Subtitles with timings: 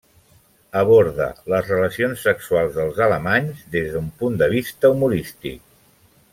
[0.79, 5.65] Aborda les relacions sexuals dels alemanys des d'un punt de vista humorístic.